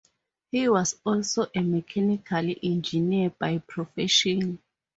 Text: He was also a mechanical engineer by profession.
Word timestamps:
He 0.49 0.67
was 0.67 0.99
also 1.05 1.45
a 1.53 1.61
mechanical 1.61 2.55
engineer 2.63 3.35
by 3.39 3.59
profession. 3.59 4.57